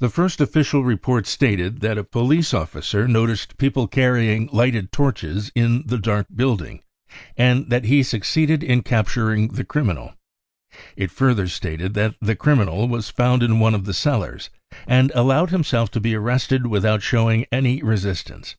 [0.00, 5.84] The first official report stated that a policy officer noticed people carrying lighted torches in
[5.86, 6.82] the dark building,
[7.36, 10.14] and that he succeeded 1 ip capturing the criminal;
[10.96, 14.50] it further stated that the criminal was found m one of the cellars
[14.88, 18.56] and allowed himself to be arrested without showing any resistance.